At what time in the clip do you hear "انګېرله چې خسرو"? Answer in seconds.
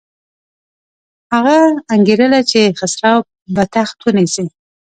1.95-3.15